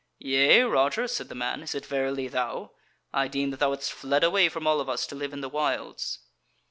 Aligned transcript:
"Yea, 0.17 0.63
Roger," 0.63 1.07
said 1.07 1.29
the 1.29 1.35
man 1.35 1.61
"is 1.61 1.75
it 1.75 1.85
verily 1.85 2.27
thou? 2.27 2.71
I 3.13 3.27
deemed 3.27 3.53
that 3.53 3.59
thou 3.59 3.69
hadst 3.69 3.91
fled 3.93 4.23
away 4.23 4.49
from 4.49 4.65
all 4.65 4.81
of 4.81 4.89
us 4.89 5.05
to 5.05 5.15
live 5.15 5.31
in 5.31 5.41
the 5.41 5.47
wilds." 5.47 6.17